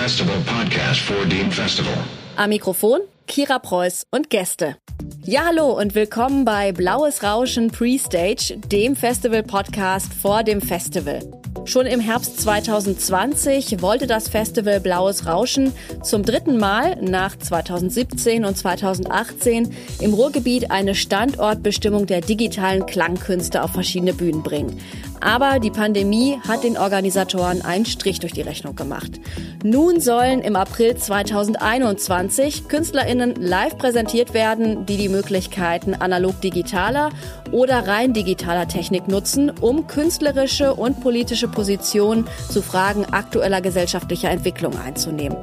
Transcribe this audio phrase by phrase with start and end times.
[0.00, 1.92] Festival podcast for Dean Festival.
[2.36, 4.78] Am Mikrofon Kira Preuß und Gäste.
[5.24, 11.20] Ja, hallo und willkommen bei Blaues Rauschen Pre-Stage, dem Festival-Podcast vor dem Festival.
[11.64, 15.72] Schon im Herbst 2020 wollte das Festival Blaues Rauschen
[16.02, 23.72] zum dritten Mal nach 2017 und 2018 im Ruhrgebiet eine Standortbestimmung der digitalen Klangkünste auf
[23.72, 24.80] verschiedene Bühnen bringen.
[25.20, 29.20] Aber die Pandemie hat den Organisatoren einen Strich durch die Rechnung gemacht.
[29.62, 37.10] Nun sollen im April 2021 KünstlerInnen live präsentiert werden, die die Möglichkeiten analog-digitaler
[37.52, 44.78] oder rein digitaler Technik nutzen, um künstlerische und politische Positionen zu Fragen aktueller gesellschaftlicher Entwicklung
[44.78, 45.38] einzunehmen.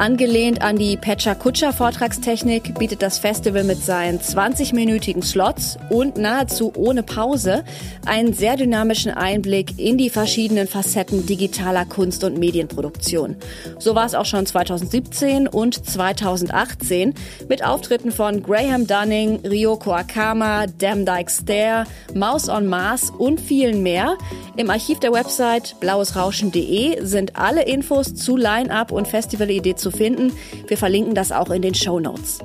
[0.00, 6.72] Angelehnt an die Pecha Kutscher Vortragstechnik bietet das Festival mit seinen 20-minütigen Slots und nahezu
[6.74, 7.64] ohne Pause
[8.06, 13.36] einen sehr dynamischen Einblick in die verschiedenen Facetten digitaler Kunst- und Medienproduktion.
[13.78, 17.12] So war es auch schon 2017 und 2018
[17.50, 23.82] mit Auftritten von Graham Dunning, Ryoko Akama, Damn Dyke Stare, Mouse on Mars und vielen
[23.82, 24.16] mehr.
[24.56, 30.32] Im Archiv der Website blauesrauschen.de sind alle Infos zu Line-Up und Festivalidee zu finden.
[30.66, 32.38] Wir verlinken das auch in den Show Notes.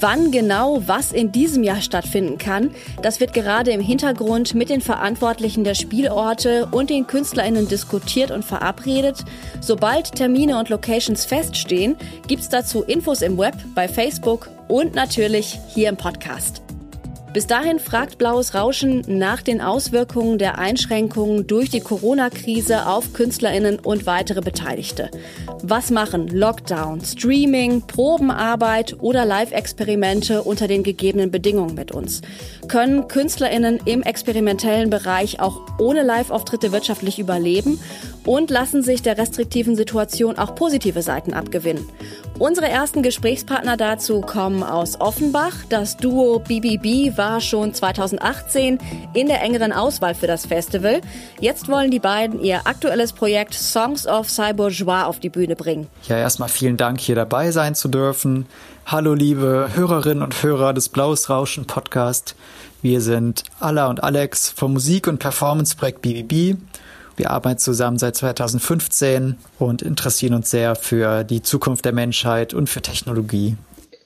[0.00, 2.70] Wann genau was in diesem Jahr stattfinden kann,
[3.02, 8.44] das wird gerade im Hintergrund mit den Verantwortlichen der Spielorte und den KünstlerInnen diskutiert und
[8.44, 9.24] verabredet.
[9.60, 11.96] Sobald Termine und Locations feststehen,
[12.28, 16.62] gibt's dazu Infos im Web, bei Facebook und natürlich hier im Podcast.
[17.34, 23.78] Bis dahin fragt Blaues Rauschen nach den Auswirkungen der Einschränkungen durch die Corona-Krise auf Künstlerinnen
[23.78, 25.10] und weitere Beteiligte.
[25.62, 32.22] Was machen Lockdown, Streaming, Probenarbeit oder Live-Experimente unter den gegebenen Bedingungen mit uns?
[32.66, 37.78] Können Künstlerinnen im experimentellen Bereich auch ohne Live-Auftritte wirtschaftlich überleben?
[38.24, 41.88] Und lassen sich der restriktiven Situation auch positive Seiten abgewinnen?
[42.38, 45.54] Unsere ersten Gesprächspartner dazu kommen aus Offenbach.
[45.70, 48.78] Das Duo BBB war schon 2018
[49.12, 51.00] in der engeren Auswahl für das Festival.
[51.40, 55.88] Jetzt wollen die beiden ihr aktuelles Projekt Songs of Cybourgeois auf die Bühne bringen.
[56.06, 58.46] Ja, erstmal vielen Dank, hier dabei sein zu dürfen.
[58.86, 62.36] Hallo, liebe Hörerinnen und Hörer des Blaues Rauschen Podcast.
[62.82, 66.56] Wir sind Alla und Alex vom Musik- und Performance-Projekt BBB
[67.18, 72.68] wir arbeiten zusammen seit 2015 und interessieren uns sehr für die Zukunft der Menschheit und
[72.68, 73.56] für Technologie.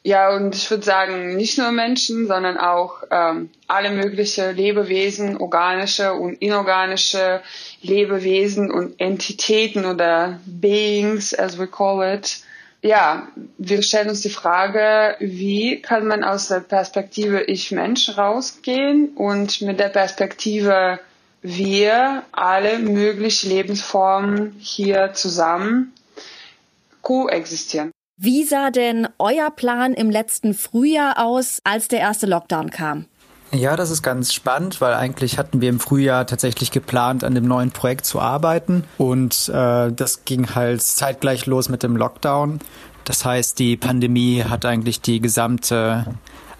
[0.04, 6.14] Ja, und ich würde sagen, nicht nur Menschen, sondern auch ähm, alle möglichen Lebewesen, organische
[6.14, 7.40] und inorganische
[7.82, 12.40] Lebewesen und Entitäten oder Beings, as we call it.
[12.82, 19.60] Ja, wir stellen uns die Frage, wie kann man aus der Perspektive Ich-Mensch rausgehen und
[19.60, 20.98] mit der Perspektive
[21.42, 25.92] wir alle möglichen Lebensformen hier zusammen
[27.02, 27.90] koexistieren.
[28.16, 33.06] Wie sah denn euer Plan im letzten Frühjahr aus, als der erste Lockdown kam?
[33.54, 37.44] Ja, das ist ganz spannend, weil eigentlich hatten wir im Frühjahr tatsächlich geplant, an dem
[37.44, 42.60] neuen Projekt zu arbeiten und äh, das ging halt zeitgleich los mit dem Lockdown.
[43.04, 46.06] Das heißt, die Pandemie hat eigentlich die gesamte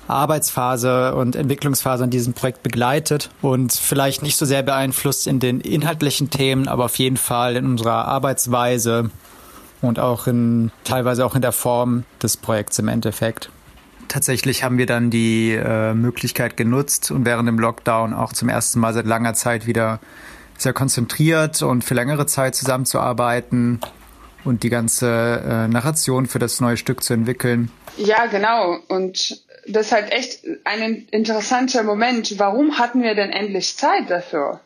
[0.08, 5.60] Arbeitsphase und Entwicklungsphase an diesem Projekt begleitet und vielleicht nicht so sehr beeinflusst in den
[5.60, 9.10] inhaltlichen Themen, aber auf jeden Fall in unserer Arbeitsweise
[9.80, 13.50] und auch in teilweise auch in der Form des Projekts im Endeffekt.
[14.08, 18.78] Tatsächlich haben wir dann die äh, Möglichkeit genutzt und während dem Lockdown auch zum ersten
[18.78, 20.00] Mal seit langer Zeit wieder
[20.58, 23.80] sehr konzentriert und für längere Zeit zusammenzuarbeiten
[24.44, 27.70] und die ganze äh, Narration für das neue Stück zu entwickeln.
[27.96, 28.78] Ja, genau.
[28.88, 32.38] Und das ist halt echt ein interessanter Moment.
[32.38, 34.60] Warum hatten wir denn endlich Zeit dafür?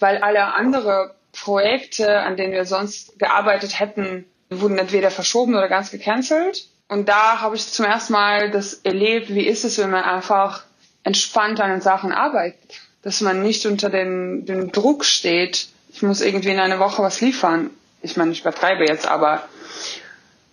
[0.00, 5.90] Weil alle anderen Projekte, an denen wir sonst gearbeitet hätten, wurden entweder verschoben oder ganz
[5.90, 6.68] gecancelt.
[6.88, 10.64] Und da habe ich zum ersten Mal das erlebt, wie ist es, wenn man einfach
[11.02, 12.80] entspannt an den Sachen arbeitet.
[13.02, 17.20] Dass man nicht unter dem, dem Druck steht, ich muss irgendwie in einer Woche was
[17.20, 17.70] liefern.
[18.04, 19.42] Ich meine, ich übertreibe jetzt, aber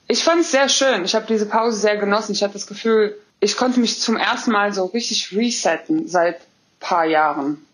[0.07, 1.03] ich fand es sehr schön.
[1.03, 2.31] Ich habe diese Pause sehr genossen.
[2.31, 6.37] Ich hatte das Gefühl, ich konnte mich zum ersten Mal so richtig resetten seit
[6.79, 7.65] paar Jahren.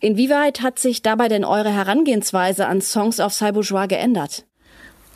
[0.00, 4.44] Inwieweit hat sich dabei denn eure Herangehensweise an Songs of Cybourgeois geändert?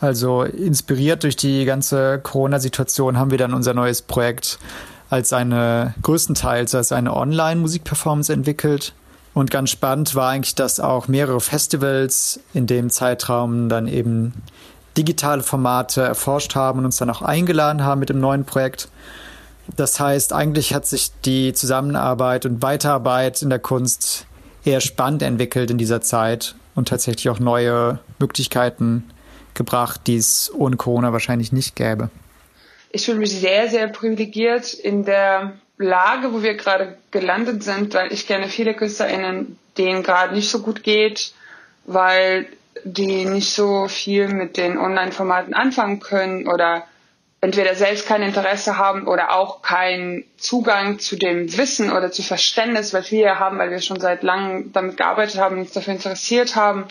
[0.00, 4.58] Also inspiriert durch die ganze Corona-Situation haben wir dann unser neues Projekt
[5.10, 8.94] als eine größtenteils als eine Online-Musikperformance entwickelt.
[9.34, 14.34] Und ganz spannend war eigentlich, dass auch mehrere Festivals in dem Zeitraum dann eben
[14.96, 18.88] digitale Formate erforscht haben und uns dann auch eingeladen haben mit dem neuen Projekt.
[19.76, 24.26] Das heißt, eigentlich hat sich die Zusammenarbeit und Weiterarbeit in der Kunst
[24.64, 29.10] eher spannend entwickelt in dieser Zeit und tatsächlich auch neue Möglichkeiten
[29.54, 32.10] gebracht, die es ohne Corona wahrscheinlich nicht gäbe.
[32.90, 38.12] Ich fühle mich sehr, sehr privilegiert in der Lage, wo wir gerade gelandet sind, weil
[38.12, 41.32] ich kenne viele KüsterInnen, denen gerade nicht so gut geht,
[41.84, 42.46] weil
[42.84, 46.84] die nicht so viel mit den Online-Formaten anfangen können oder
[47.40, 52.94] entweder selbst kein Interesse haben oder auch keinen Zugang zu dem Wissen oder zu Verständnis,
[52.94, 56.86] was wir haben, weil wir schon seit langem damit gearbeitet haben, uns dafür interessiert haben.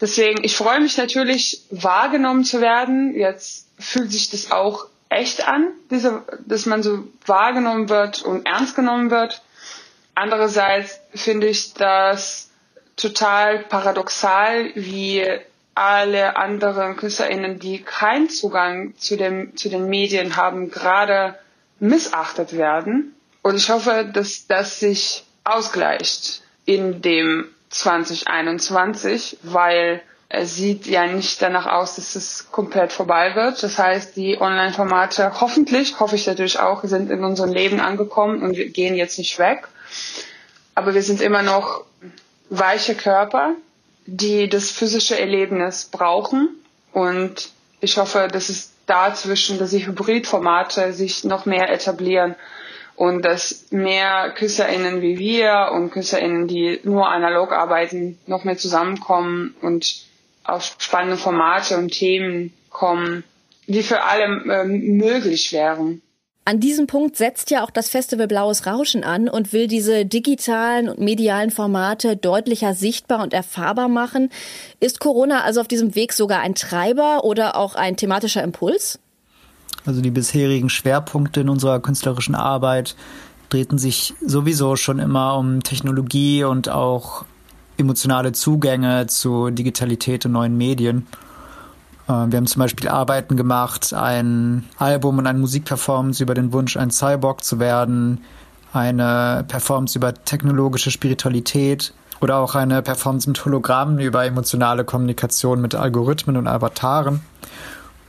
[0.00, 3.14] Deswegen, ich freue mich natürlich, wahrgenommen zu werden.
[3.14, 8.74] Jetzt fühlt sich das auch echt an, diese, dass man so wahrgenommen wird und ernst
[8.76, 9.42] genommen wird.
[10.14, 12.50] Andererseits finde ich das
[12.96, 15.26] total paradoxal, wie
[15.74, 21.38] alle anderen KüsserInnen, die keinen Zugang zu, dem, zu den Medien haben, gerade
[21.78, 23.14] missachtet werden.
[23.42, 30.02] Und ich hoffe, dass das sich ausgleicht in dem 2021, weil
[30.42, 33.62] sieht ja nicht danach aus, dass es komplett vorbei wird.
[33.62, 38.56] Das heißt, die Online-Formate hoffentlich, hoffe ich natürlich auch, sind in unserem Leben angekommen und
[38.56, 39.66] wir gehen jetzt nicht weg.
[40.74, 41.84] Aber wir sind immer noch
[42.48, 43.54] weiche Körper,
[44.06, 46.48] die das physische Erlebnis brauchen.
[46.92, 47.50] Und
[47.80, 52.36] ich hoffe, dass es dazwischen, dass die Hybridformate sich noch mehr etablieren
[52.94, 59.54] und dass mehr KüsserInnen wie wir und KüsserInnen, die nur analog arbeiten, noch mehr zusammenkommen
[59.62, 60.04] und
[60.52, 63.24] auf spannende Formate und Themen kommen,
[63.66, 66.02] die für alle äh, möglich wären.
[66.46, 70.88] An diesem Punkt setzt ja auch das Festival Blaues Rauschen an und will diese digitalen
[70.88, 74.30] und medialen Formate deutlicher sichtbar und erfahrbar machen.
[74.80, 78.98] Ist Corona also auf diesem Weg sogar ein Treiber oder auch ein thematischer Impuls?
[79.84, 82.96] Also die bisherigen Schwerpunkte in unserer künstlerischen Arbeit
[83.48, 87.24] drehten sich sowieso schon immer um Technologie und auch
[87.80, 91.06] emotionale Zugänge zu Digitalität und neuen Medien.
[92.06, 96.76] Äh, wir haben zum Beispiel Arbeiten gemacht, ein Album und eine Musikperformance über den Wunsch,
[96.76, 98.22] ein Cyborg zu werden,
[98.72, 105.74] eine Performance über technologische Spiritualität oder auch eine Performance mit Hologrammen über emotionale Kommunikation mit
[105.74, 107.20] Algorithmen und Avataren.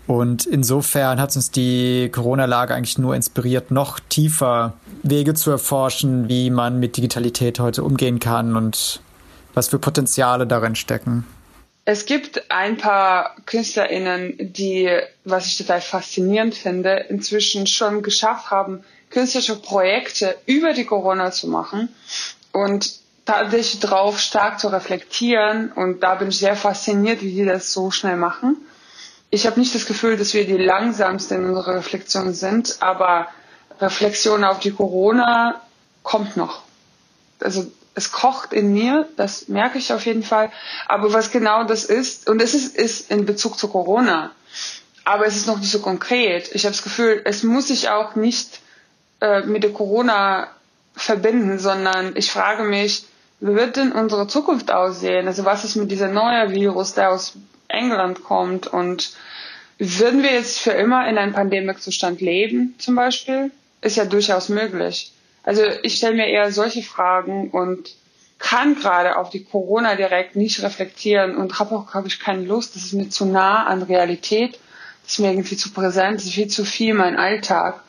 [0.07, 4.73] Und insofern hat uns die Corona-Lage eigentlich nur inspiriert, noch tiefer
[5.03, 9.01] Wege zu erforschen, wie man mit Digitalität heute umgehen kann und
[9.53, 11.25] was für Potenziale darin stecken.
[11.83, 14.89] Es gibt ein paar KünstlerInnen, die,
[15.23, 21.47] was ich total faszinierend finde, inzwischen schon geschafft haben, künstlerische Projekte über die Corona zu
[21.47, 21.89] machen
[22.51, 25.71] und tatsächlich drauf stark zu reflektieren.
[25.71, 28.57] Und da bin ich sehr fasziniert, wie die das so schnell machen.
[29.29, 33.27] Ich habe nicht das Gefühl, dass wir die langsamsten in unserer Reflexion sind, aber
[33.79, 35.61] Reflexion auf die Corona
[36.03, 36.63] kommt noch.
[37.39, 40.51] Also es kocht in mir, das merke ich auf jeden Fall.
[40.87, 44.31] Aber was genau das ist, und es ist, ist in Bezug zu Corona,
[45.03, 46.49] aber es ist noch nicht so konkret.
[46.53, 48.59] Ich habe das Gefühl, es muss sich auch nicht
[49.19, 50.47] äh, mit der Corona
[50.95, 53.05] verbinden, sondern ich frage mich,
[53.39, 55.27] wie wird denn unsere Zukunft aussehen?
[55.27, 57.33] Also was ist mit dieser neue Virus, der aus
[57.67, 58.67] England kommt?
[58.67, 59.13] Und
[59.79, 63.51] würden wir jetzt für immer in einem Pandemikzustand leben, zum Beispiel?
[63.81, 65.11] Ist ja durchaus möglich.
[65.43, 67.95] Also ich stelle mir eher solche Fragen und
[68.37, 72.75] kann gerade auf die Corona direkt nicht reflektieren und habe auch, glaube ich, keine Lust.
[72.75, 74.59] Das ist mir zu nah an Realität.
[75.03, 76.17] Das ist mir irgendwie zu präsent.
[76.17, 77.81] Das ist viel zu viel mein Alltag.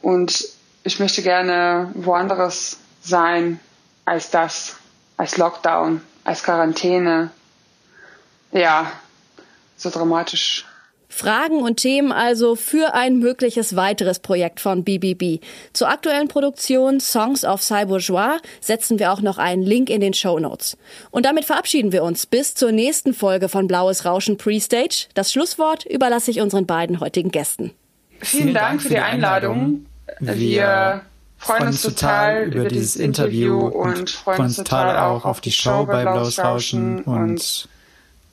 [0.00, 0.44] Und
[0.82, 3.60] ich möchte gerne woanders sein
[4.04, 4.76] als das,
[5.16, 7.30] als Lockdown, als Quarantäne.
[8.50, 8.90] Ja,
[9.76, 10.66] so dramatisch
[11.14, 15.44] Fragen und Themen also für ein mögliches weiteres Projekt von BBB.
[15.74, 20.38] Zur aktuellen Produktion Songs of Cybourgeois setzen wir auch noch einen Link in den Show
[20.38, 20.78] Notes.
[21.10, 25.08] Und damit verabschieden wir uns bis zur nächsten Folge von Blaues Rauschen Prestage.
[25.12, 27.72] Das Schlusswort überlasse ich unseren beiden heutigen Gästen.
[28.20, 29.84] Vielen Dank für die Einladung.
[30.18, 31.02] Wir
[31.36, 36.04] freuen uns total über dieses Interview und freuen uns total auch auf die Show bei
[36.04, 37.68] Blaues Rauschen und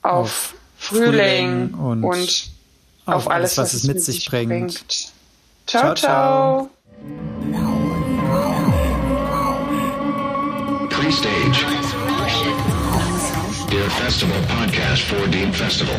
[0.01, 2.57] auf Frühling und
[3.05, 4.49] auf, auf alles, was, was, es mit sich bringt.
[4.49, 5.11] bringt.
[5.65, 6.69] Ciao, ciao.
[10.89, 11.65] Pre-stage.
[13.71, 15.95] Der Festival Podcast for Dean Festival.